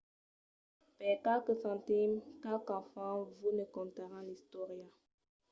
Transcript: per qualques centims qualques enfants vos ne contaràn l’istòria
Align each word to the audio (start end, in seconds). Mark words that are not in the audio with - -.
per 1.01 1.11
qualques 1.27 1.61
centims 1.65 2.25
qualques 2.47 2.75
enfants 2.79 3.37
vos 3.45 3.57
ne 3.61 3.67
contaràn 3.79 4.27
l’istòria 4.27 4.91